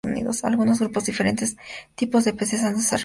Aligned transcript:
Algunos 0.41 0.79
grupos 0.79 1.05
diferentes 1.05 1.57
tipos 1.93 2.25
de 2.25 2.33
peces 2.33 2.63
han 2.63 2.73
desarrollado 2.73 2.73
cuidado 2.75 2.81
parental. 2.89 2.99